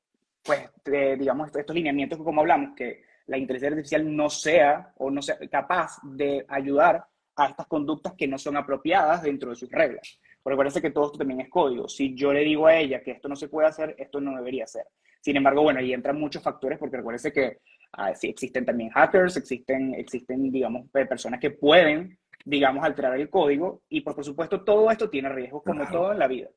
pues, 0.42 0.70
digamos, 0.84 1.54
estos 1.54 1.74
lineamientos 1.74 2.18
que 2.18 2.24
como 2.24 2.40
hablamos, 2.40 2.74
que 2.76 3.02
la 3.26 3.38
inteligencia 3.38 3.70
artificial 3.70 4.16
no 4.16 4.28
sea 4.28 4.92
o 4.98 5.10
no 5.10 5.22
sea 5.22 5.38
capaz 5.50 5.98
de 6.02 6.44
ayudar 6.48 7.06
a 7.36 7.46
estas 7.46 7.66
conductas 7.66 8.14
que 8.14 8.28
no 8.28 8.38
son 8.38 8.56
apropiadas 8.56 9.22
dentro 9.22 9.50
de 9.50 9.56
sus 9.56 9.70
reglas. 9.70 10.18
Porque 10.42 10.56
parece 10.56 10.82
que 10.82 10.90
todo 10.90 11.06
esto 11.06 11.18
también 11.18 11.40
es 11.40 11.48
código. 11.48 11.88
Si 11.88 12.14
yo 12.14 12.32
le 12.32 12.40
digo 12.40 12.66
a 12.66 12.76
ella 12.76 13.02
que 13.02 13.12
esto 13.12 13.28
no 13.28 13.36
se 13.36 13.48
puede 13.48 13.68
hacer, 13.68 13.94
esto 13.98 14.20
no 14.20 14.36
debería 14.36 14.66
ser. 14.66 14.86
Sin 15.20 15.36
embargo, 15.36 15.62
bueno, 15.62 15.78
ahí 15.78 15.92
entran 15.92 16.18
muchos 16.18 16.42
factores 16.42 16.78
porque 16.78 16.96
recuérdense 16.96 17.32
que 17.32 17.58
ah, 17.92 18.14
sí, 18.14 18.28
existen 18.28 18.64
también 18.64 18.90
hackers, 18.90 19.36
existen, 19.36 19.94
existen, 19.94 20.50
digamos, 20.50 20.90
personas 20.90 21.38
que 21.38 21.50
pueden 21.50 22.18
digamos, 22.44 22.84
alterar 22.84 23.18
el 23.18 23.30
código. 23.30 23.82
Y 23.88 24.00
pues, 24.00 24.14
por 24.14 24.24
supuesto, 24.24 24.62
todo 24.62 24.90
esto 24.90 25.08
tiene 25.08 25.28
riesgos, 25.28 25.62
como 25.62 25.86
todo 25.88 26.12
en 26.12 26.18
la 26.18 26.26
vida. 26.26 26.48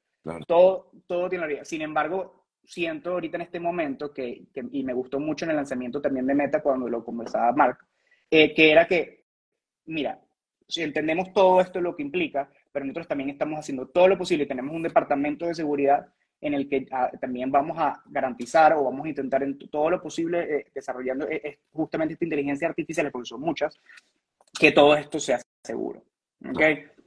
Todo, 0.47 0.91
todo 1.05 1.29
tiene 1.29 1.45
riesgos. 1.45 1.67
Sin 1.67 1.81
embargo, 1.81 2.45
siento 2.63 3.11
ahorita 3.11 3.37
en 3.37 3.41
este 3.41 3.59
momento 3.59 4.11
que, 4.11 4.45
y 4.71 4.83
me 4.83 4.93
gustó 4.93 5.19
mucho 5.19 5.45
en 5.45 5.51
el 5.51 5.57
lanzamiento 5.57 6.01
también 6.01 6.25
de 6.25 6.33
Meta 6.33 6.61
cuando 6.61 6.87
lo 6.87 7.03
conversaba 7.03 7.51
Mark, 7.51 7.77
eh, 8.29 8.53
que 8.53 8.71
era 8.71 8.87
que, 8.87 9.25
mira, 9.85 10.19
si 10.67 10.81
entendemos 10.81 11.31
todo 11.31 11.61
esto 11.61 11.79
lo 11.79 11.95
que 11.95 12.01
implica, 12.01 12.49
pero 12.75 12.83
nosotros 12.83 13.07
también 13.07 13.29
estamos 13.29 13.57
haciendo 13.57 13.87
todo 13.87 14.09
lo 14.09 14.17
posible, 14.17 14.45
tenemos 14.45 14.75
un 14.75 14.83
departamento 14.83 15.45
de 15.45 15.55
seguridad 15.55 16.09
en 16.41 16.55
el 16.55 16.67
que 16.67 16.85
ah, 16.91 17.09
también 17.21 17.49
vamos 17.49 17.77
a 17.79 18.03
garantizar 18.07 18.73
o 18.73 18.83
vamos 18.83 19.05
a 19.05 19.07
intentar 19.07 19.43
en 19.43 19.57
todo 19.57 19.89
lo 19.89 20.01
posible 20.01 20.41
eh, 20.43 20.65
desarrollando 20.75 21.25
eh, 21.29 21.59
justamente 21.71 22.15
esta 22.15 22.25
inteligencia 22.25 22.67
artificial, 22.67 23.09
porque 23.13 23.29
son 23.29 23.39
muchas, 23.39 23.79
que 24.59 24.73
todo 24.73 24.93
esto 24.97 25.21
sea 25.21 25.39
seguro. 25.63 26.03
¿Ok? 26.49 26.61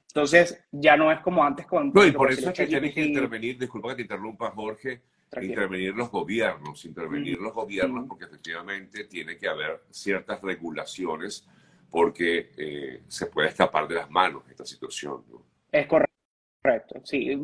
Entonces, 0.06 0.58
ya 0.72 0.96
no 0.96 1.12
es 1.12 1.20
como 1.20 1.44
antes 1.44 1.66
con... 1.66 1.92
No, 1.92 2.02
y 2.02 2.12
por 2.12 2.32
eso 2.32 2.48
es 2.48 2.56
que 2.56 2.66
tienen 2.66 2.90
que 2.90 3.04
intervenir, 3.04 3.58
disculpa 3.58 3.90
que 3.90 3.96
te 3.96 4.02
interrumpa, 4.02 4.50
Jorge, 4.52 5.02
intervenir 5.38 5.94
los 5.94 6.10
gobiernos, 6.10 6.82
intervenir 6.86 7.38
los 7.38 7.52
gobiernos, 7.52 8.06
porque 8.08 8.24
efectivamente 8.24 9.04
tiene 9.04 9.36
que 9.36 9.48
haber 9.48 9.82
ciertas 9.90 10.40
regulaciones 10.40 11.46
porque 11.90 12.52
eh, 12.56 13.02
se 13.06 13.26
puede 13.26 13.48
escapar 13.48 13.86
de 13.86 13.96
las 13.96 14.10
manos 14.10 14.44
esta 14.48 14.64
situación. 14.64 15.22
Es 15.70 15.86
correcto, 15.86 17.00
sí. 17.04 17.40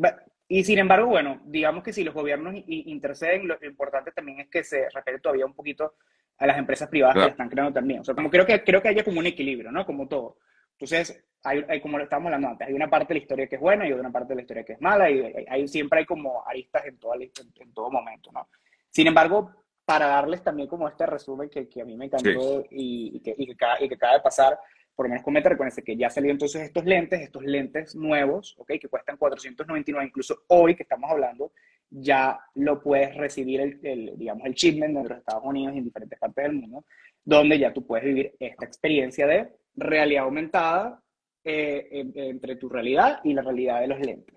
Y 0.47 0.63
sin 0.63 0.77
embargo, 0.77 1.07
bueno, 1.07 1.41
digamos 1.45 1.83
que 1.83 1.93
si 1.93 2.03
los 2.03 2.13
gobiernos 2.13 2.55
interceden, 2.67 3.47
lo 3.47 3.57
importante 3.63 4.11
también 4.11 4.41
es 4.41 4.47
que 4.49 4.63
se 4.63 4.89
respete 4.89 5.19
todavía 5.19 5.45
un 5.45 5.55
poquito 5.55 5.95
a 6.37 6.45
las 6.45 6.57
empresas 6.57 6.89
privadas 6.89 7.15
que 7.15 7.21
la 7.21 7.27
están 7.27 7.49
creando 7.49 7.73
también. 7.73 8.01
O 8.01 8.03
sea, 8.03 8.13
como 8.13 8.29
creo 8.29 8.45
que, 8.45 8.63
creo 8.63 8.81
que 8.81 8.89
haya 8.89 9.03
como 9.03 9.19
un 9.19 9.25
equilibrio, 9.25 9.71
¿no? 9.71 9.85
Como 9.85 10.07
todo. 10.07 10.37
Entonces, 10.73 11.25
hay, 11.43 11.63
hay, 11.69 11.79
como 11.79 11.97
lo 11.97 12.03
estábamos 12.03 12.27
hablando 12.27 12.49
antes, 12.49 12.67
hay 12.67 12.73
una 12.73 12.89
parte 12.89 13.13
de 13.13 13.19
la 13.19 13.23
historia 13.23 13.47
que 13.47 13.55
es 13.55 13.61
buena 13.61 13.87
y 13.87 13.93
otra 13.93 14.09
parte 14.09 14.29
de 14.29 14.35
la 14.35 14.41
historia 14.41 14.63
que 14.65 14.73
es 14.73 14.81
mala, 14.81 15.09
y 15.09 15.45
hay, 15.47 15.67
siempre 15.67 15.99
hay 15.99 16.05
como 16.05 16.45
aristas 16.45 16.85
en, 16.85 16.97
toda, 16.99 17.15
en, 17.15 17.73
todo 17.73 17.89
momento, 17.89 18.31
¿no? 18.33 18.49
Sin 18.89 19.07
embargo, 19.07 19.51
para 19.85 20.07
darles 20.07 20.43
también 20.43 20.67
como 20.67 20.87
este 20.87 21.05
resumen 21.05 21.49
que, 21.49 21.69
que 21.69 21.81
a 21.81 21.85
mí 21.85 21.95
me 21.95 22.05
encantó 22.05 22.65
y, 22.69 23.21
que, 23.21 23.33
y, 23.37 23.45
que, 23.45 23.55
y 23.79 23.87
que 23.87 23.95
acaba 23.95 24.13
de 24.15 24.21
pasar, 24.21 24.59
por 24.95 25.05
lo 25.05 25.09
menos 25.09 25.23
comenta, 25.23 25.49
recuérdense 25.49 25.83
que 25.83 25.97
ya 25.97 26.09
salió 26.09 26.31
entonces 26.31 26.61
estos 26.61 26.85
lentes, 26.85 27.21
estos 27.21 27.43
lentes 27.43 27.95
nuevos, 27.95 28.55
¿ok? 28.57 28.73
Que 28.79 28.87
cuestan 28.87 29.17
499, 29.17 30.07
incluso 30.07 30.43
hoy 30.47 30.75
que 30.75 30.83
estamos 30.83 31.11
hablando, 31.11 31.51
ya 31.89 32.39
lo 32.55 32.81
puedes 32.81 33.15
recibir, 33.15 33.61
el, 33.61 33.79
el 33.83 34.17
digamos, 34.17 34.45
el 34.45 34.53
shipment 34.53 34.97
de 34.97 35.09
los 35.09 35.17
Estados 35.17 35.43
Unidos 35.43 35.75
y 35.75 35.79
en 35.79 35.83
diferentes 35.83 36.17
partes 36.17 36.43
del 36.45 36.53
mundo, 36.53 36.85
donde 37.23 37.59
ya 37.59 37.73
tú 37.73 37.85
puedes 37.85 38.05
vivir 38.05 38.35
esta 38.39 38.65
experiencia 38.65 39.27
de 39.27 39.49
realidad 39.75 40.23
aumentada 40.23 41.01
eh, 41.43 42.11
entre 42.15 42.55
tu 42.55 42.69
realidad 42.69 43.19
y 43.23 43.33
la 43.33 43.43
realidad 43.43 43.81
de 43.81 43.87
los 43.87 43.99
lentes. 43.99 44.35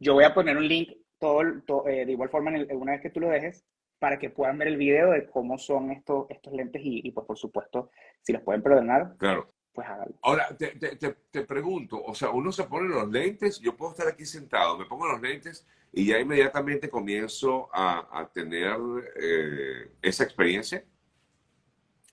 Yo 0.00 0.14
voy 0.14 0.24
a 0.24 0.34
poner 0.34 0.56
un 0.56 0.66
link 0.66 0.90
todo, 1.18 1.42
eh, 1.86 2.04
de 2.04 2.12
igual 2.12 2.30
forma 2.30 2.50
en 2.56 2.76
una 2.76 2.92
vez 2.92 3.00
que 3.00 3.10
tú 3.10 3.20
lo 3.20 3.28
dejes 3.28 3.64
para 4.00 4.18
que 4.18 4.30
puedan 4.30 4.58
ver 4.58 4.66
el 4.68 4.76
video 4.76 5.10
de 5.10 5.26
cómo 5.28 5.56
son 5.58 5.92
estos, 5.92 6.26
estos 6.30 6.52
lentes 6.52 6.82
y, 6.84 7.10
pues 7.12 7.26
por 7.26 7.38
supuesto, 7.38 7.90
si 8.22 8.32
los 8.32 8.42
pueden 8.42 8.62
perdonar, 8.62 9.16
claro. 9.18 9.52
Pues 9.78 9.90
háganlo. 9.90 10.14
Ahora, 10.22 10.48
te, 10.58 10.72
te, 10.74 10.96
te, 11.30 11.42
pregunto, 11.44 12.02
o 12.02 12.12
sea, 12.12 12.30
uno 12.30 12.50
se 12.50 12.64
pone 12.64 12.88
los 12.88 13.08
lentes, 13.08 13.60
yo 13.60 13.76
puedo 13.76 13.92
estar 13.92 14.08
aquí 14.08 14.26
sentado, 14.26 14.76
me 14.76 14.86
pongo 14.86 15.06
los 15.06 15.20
lentes 15.20 15.64
y 15.92 16.06
ya 16.06 16.18
inmediatamente 16.18 16.90
comienzo 16.90 17.68
a, 17.72 18.08
a 18.10 18.26
tener 18.26 18.76
eh, 19.22 19.92
esa 20.02 20.24
experiencia. 20.24 20.82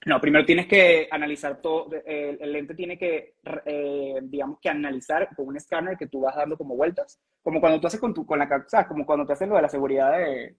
No, 0.05 0.21
primero 0.21 0.45
tienes 0.45 0.67
que 0.67 1.07
analizar 1.09 1.59
todo, 1.59 1.89
el, 2.05 2.53
lente 2.53 2.75
tiene 2.75 2.99
que, 2.99 3.33
eh, 3.65 4.19
digamos 4.21 4.59
que 4.59 4.69
analizar 4.69 5.27
con 5.35 5.47
un 5.47 5.57
escáner 5.57 5.97
que 5.97 6.05
tú 6.05 6.19
vas 6.19 6.35
dando 6.35 6.59
como 6.59 6.75
vueltas, 6.75 7.19
como 7.41 7.59
cuando 7.59 7.81
tú 7.81 7.87
haces 7.87 7.99
con, 7.99 8.13
tu, 8.13 8.27
con 8.27 8.37
la, 8.37 8.45
o 8.45 8.87
como 8.87 9.07
cuando 9.07 9.25
te 9.25 9.33
hacen 9.33 9.49
lo 9.49 9.55
de 9.55 9.63
la 9.63 9.69
seguridad 9.69 10.15
de, 10.19 10.55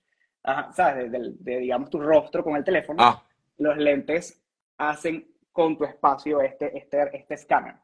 ¿sabes? 0.73 1.13
De, 1.13 1.61
digamos, 1.61 1.89
tu 1.89 2.01
rostro 2.01 2.43
con 2.43 2.57
el 2.57 2.65
teléfono, 2.65 3.01
ah. 3.01 3.25
los 3.59 3.77
lentes 3.77 4.43
hacen 4.77 5.36
con 5.57 5.79
tu 5.79 5.85
espacio 5.85 6.43
este, 6.43 6.77
este, 6.77 7.17
este 7.17 7.35
escáner. 7.35 7.77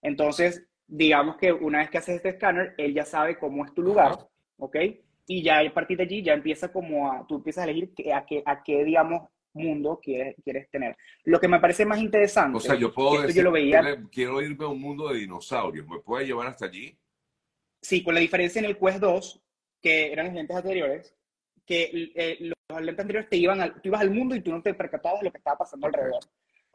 Entonces, 0.00 0.64
digamos 0.86 1.36
que 1.36 1.52
una 1.52 1.80
vez 1.80 1.90
que 1.90 1.98
haces 1.98 2.16
este 2.16 2.28
escáner, 2.28 2.74
él 2.78 2.94
ya 2.94 3.04
sabe 3.04 3.36
cómo 3.36 3.64
es 3.64 3.74
tu 3.74 3.82
lugar, 3.82 4.16
¿ok? 4.58 4.76
Y 5.26 5.42
ya 5.42 5.58
a 5.58 5.74
partir 5.74 5.96
de 5.96 6.04
allí 6.04 6.22
ya 6.22 6.34
empieza 6.34 6.72
como 6.72 7.10
a, 7.10 7.26
tú 7.26 7.34
empiezas 7.34 7.66
a 7.66 7.68
elegir 7.68 7.92
a 8.14 8.24
qué, 8.24 8.44
a 8.46 8.62
qué 8.62 8.84
digamos, 8.84 9.28
mundo 9.54 9.98
quieres, 10.00 10.36
quieres 10.44 10.70
tener. 10.70 10.96
Lo 11.24 11.40
que 11.40 11.48
me 11.48 11.58
parece 11.58 11.84
más 11.84 11.98
interesante. 11.98 12.58
O 12.58 12.60
sea, 12.60 12.76
yo 12.76 12.94
puedo 12.94 13.22
decir, 13.22 13.38
yo 13.38 13.42
lo 13.42 13.50
veía, 13.50 13.82
quiero 14.12 14.40
irme 14.40 14.64
a 14.64 14.68
un 14.68 14.80
mundo 14.80 15.08
de 15.08 15.18
dinosaurios. 15.18 15.84
¿Me 15.88 15.98
puede 15.98 16.26
llevar 16.26 16.46
hasta 16.46 16.66
allí? 16.66 16.96
Sí, 17.82 18.04
con 18.04 18.14
la 18.14 18.20
diferencia 18.20 18.60
en 18.60 18.66
el 18.66 18.78
Quest 18.78 19.00
2, 19.00 19.42
que 19.82 20.12
eran 20.12 20.26
los 20.26 20.34
lentes 20.36 20.56
anteriores, 20.56 21.16
que 21.64 22.12
eh, 22.14 22.38
los 22.68 22.80
lentes 22.80 23.00
anteriores 23.00 23.28
te 23.28 23.36
iban 23.36 23.60
al, 23.60 23.74
tú 23.74 23.88
ibas 23.88 24.00
al 24.00 24.10
mundo 24.10 24.36
y 24.36 24.42
tú 24.42 24.52
no 24.52 24.62
te 24.62 24.74
percatabas 24.74 25.20
de 25.20 25.26
lo 25.26 25.32
que 25.32 25.38
estaba 25.38 25.58
pasando 25.58 25.88
alrededor. 25.88 26.20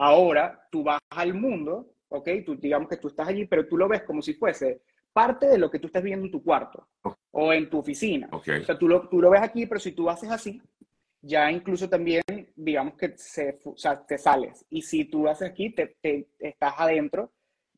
Ahora 0.01 0.67
tú 0.71 0.83
vas 0.83 0.99
al 1.11 1.35
mundo, 1.35 1.93
¿ok? 2.09 2.27
Tú 2.43 2.55
digamos 2.55 2.89
que 2.89 2.97
tú 2.97 3.07
estás 3.07 3.27
allí, 3.27 3.45
pero 3.45 3.67
tú 3.67 3.77
lo 3.77 3.87
ves 3.87 4.01
como 4.01 4.19
si 4.23 4.33
fuese 4.33 4.81
parte 5.13 5.45
de 5.45 5.59
lo 5.59 5.69
que 5.69 5.77
tú 5.77 5.85
estás 5.85 6.01
viendo 6.01 6.25
en 6.25 6.31
tu 6.31 6.43
cuarto 6.43 6.87
o 7.29 7.53
en 7.53 7.69
tu 7.69 7.77
oficina. 7.77 8.27
O 8.31 8.41
sea, 8.41 8.79
tú 8.79 8.87
lo, 8.87 9.07
tú 9.07 9.21
lo 9.21 9.29
ves 9.29 9.43
aquí, 9.43 9.67
pero 9.67 9.79
si 9.79 9.91
tú 9.91 10.09
haces 10.09 10.31
así, 10.31 10.59
ya 11.21 11.51
incluso 11.51 11.87
también, 11.87 12.23
digamos 12.55 12.95
que 12.95 13.15
se, 13.15 13.59
o 13.63 13.77
sea, 13.77 14.03
te 14.03 14.17
sales. 14.17 14.65
Y 14.71 14.81
si 14.81 15.05
tú 15.05 15.27
haces 15.27 15.51
aquí, 15.51 15.69
te, 15.69 15.95
te, 16.01 16.29
estás 16.39 16.73
adentro, 16.77 17.31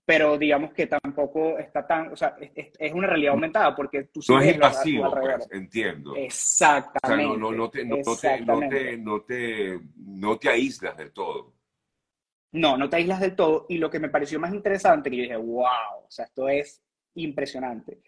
pero 0.05 0.37
digamos 0.37 0.71
que 0.71 0.87
tampoco 0.87 1.57
está 1.57 1.85
tan, 1.85 2.13
o 2.13 2.15
sea, 2.15 2.37
es, 2.39 2.71
es 2.79 2.93
una 2.93 3.07
realidad 3.07 3.33
aumentada 3.33 3.75
porque 3.75 4.05
tú 4.05 4.21
No 4.29 4.39
es 4.39 4.53
invasivo, 4.53 5.11
pues, 5.11 5.49
entiendo. 5.51 6.15
Exactamente. 6.15 7.25
O 7.25 7.35
sea, 7.35 7.37
no, 7.37 7.51
no, 7.51 7.69
te, 7.69 7.83
no, 7.83 7.97
te, 7.97 8.41
no, 8.45 8.59
te, 8.69 8.97
no, 8.97 9.21
te, 9.23 9.79
no 9.97 10.37
te 10.37 10.49
aíslas 10.49 10.95
del 10.95 11.11
todo. 11.11 11.53
No, 12.53 12.77
no 12.77 12.89
te 12.89 12.95
aíslas 12.95 13.19
del 13.19 13.35
todo. 13.35 13.65
Y 13.69 13.77
lo 13.77 13.89
que 13.89 13.99
me 13.99 14.09
pareció 14.09 14.39
más 14.39 14.53
interesante, 14.53 15.09
que 15.09 15.17
dije, 15.17 15.35
wow, 15.35 16.05
o 16.05 16.11
sea, 16.11 16.25
esto 16.25 16.47
es 16.47 16.81
impresionante 17.15 17.99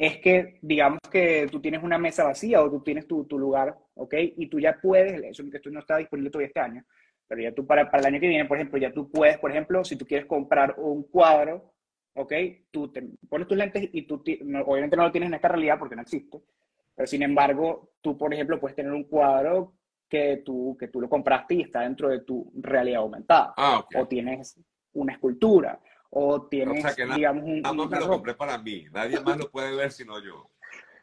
es 0.00 0.16
que, 0.16 0.58
digamos 0.62 0.98
que 1.12 1.46
tú 1.52 1.60
tienes 1.60 1.82
una 1.82 1.98
mesa 1.98 2.24
vacía 2.24 2.62
o 2.62 2.70
tú 2.70 2.82
tienes 2.82 3.06
tu, 3.06 3.26
tu 3.26 3.38
lugar, 3.38 3.76
¿ok? 3.96 4.14
Y 4.38 4.46
tú 4.46 4.58
ya 4.58 4.78
puedes, 4.80 5.22
eso 5.24 5.44
esto 5.52 5.68
no 5.68 5.80
está 5.80 5.98
disponible 5.98 6.30
todavía 6.30 6.46
este 6.46 6.60
año, 6.60 6.84
pero 7.28 7.42
ya 7.42 7.52
tú 7.52 7.66
para, 7.66 7.90
para 7.90 8.00
el 8.00 8.06
año 8.06 8.20
que 8.20 8.28
viene, 8.28 8.46
por 8.46 8.56
ejemplo, 8.56 8.78
ya 8.78 8.94
tú 8.94 9.10
puedes, 9.10 9.36
por 9.36 9.50
ejemplo, 9.50 9.84
si 9.84 9.96
tú 9.96 10.06
quieres 10.06 10.26
comprar 10.26 10.74
un 10.78 11.02
cuadro, 11.02 11.74
¿ok? 12.14 12.32
Tú 12.70 12.90
te 12.90 13.06
pones 13.28 13.46
tus 13.46 13.58
lentes 13.58 13.90
y 13.92 14.06
tú, 14.06 14.24
obviamente 14.64 14.96
no 14.96 15.02
lo 15.02 15.12
tienes 15.12 15.26
en 15.26 15.34
esta 15.34 15.48
realidad 15.48 15.78
porque 15.78 15.96
no 15.96 16.02
existe, 16.02 16.40
pero 16.94 17.06
sin 17.06 17.22
embargo, 17.22 17.90
tú, 18.00 18.16
por 18.16 18.32
ejemplo, 18.32 18.58
puedes 18.58 18.76
tener 18.76 18.92
un 18.92 19.04
cuadro 19.04 19.74
que 20.10 20.42
tú, 20.44 20.76
que 20.78 20.88
tú 20.88 21.00
lo 21.00 21.08
compraste 21.08 21.54
y 21.54 21.60
está 21.62 21.80
dentro 21.80 22.08
de 22.08 22.20
tu 22.20 22.52
realidad 22.56 23.00
aumentada. 23.00 23.54
Ah, 23.56 23.86
O 23.94 24.06
tienes 24.06 24.60
una 24.92 25.12
escultura 25.12 25.80
o 26.10 26.42
tienes, 26.48 26.84
digamos, 27.14 27.44
un... 27.44 27.62
Nada 27.62 27.74
más 27.74 27.88
me 27.88 28.00
lo 28.00 28.08
compré 28.08 28.34
para 28.34 28.58
mí, 28.58 28.86
nadie 28.90 29.20
más 29.20 29.38
lo 29.38 29.48
puede 29.48 29.74
ver 29.76 29.92
sino 29.92 30.20
yo. 30.22 30.50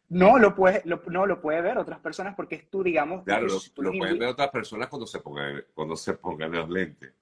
No, 0.09 0.37
lo 0.37 0.55
puede, 0.55 0.83
no, 0.85 1.25
lo 1.25 1.41
puede 1.41 1.61
ver 1.61 1.77
otras 1.77 1.99
personas 1.99 2.35
porque 2.35 2.55
es 2.55 2.69
tú, 2.69 2.83
digamos... 2.83 3.23
Claro, 3.23 3.47
lo, 3.47 3.91
pueden 3.91 4.19
ver 4.19 4.29
otras 4.29 4.49
personas 4.49 4.89
cuando 4.89 5.07
se 5.07 5.19
pongan, 5.19 5.63
cuando 5.73 5.95
se 5.95 6.13
pongan 6.13 6.51
los 6.51 6.69
lentes. 6.69 7.13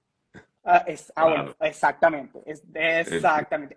Ah, 0.64 0.84
es, 0.86 1.12
ah, 1.14 1.24
bueno, 1.28 1.56
exactamente, 1.60 2.42
es, 2.44 2.64
exactamente. 2.74 3.74